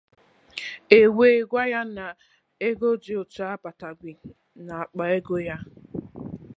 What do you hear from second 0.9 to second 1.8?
e wee gwa